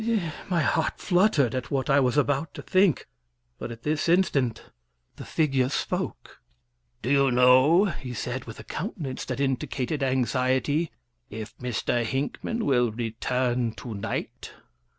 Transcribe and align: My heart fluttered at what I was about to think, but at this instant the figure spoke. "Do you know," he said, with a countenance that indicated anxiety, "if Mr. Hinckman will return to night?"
My 0.49 0.63
heart 0.63 0.97
fluttered 0.97 1.53
at 1.53 1.69
what 1.69 1.87
I 1.87 1.99
was 1.99 2.17
about 2.17 2.55
to 2.55 2.63
think, 2.63 3.07
but 3.59 3.71
at 3.71 3.83
this 3.83 4.09
instant 4.09 4.63
the 5.17 5.25
figure 5.25 5.69
spoke. 5.69 6.41
"Do 7.03 7.11
you 7.11 7.29
know," 7.29 7.85
he 7.85 8.15
said, 8.15 8.45
with 8.45 8.59
a 8.59 8.63
countenance 8.63 9.25
that 9.25 9.39
indicated 9.39 10.01
anxiety, 10.01 10.89
"if 11.29 11.55
Mr. 11.59 12.03
Hinckman 12.03 12.63
will 12.65 12.91
return 12.91 13.73
to 13.73 13.93
night?" 13.93 14.53